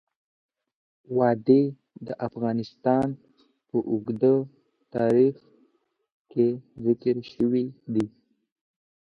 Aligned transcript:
وادي 1.17 1.63
د 2.05 2.07
افغانستان 2.27 3.07
په 3.69 3.77
اوږده 3.91 4.35
تاریخ 4.95 5.35
کې 6.31 6.47
ذکر 6.85 7.15
شوی 7.33 7.65
دی. 7.93 8.05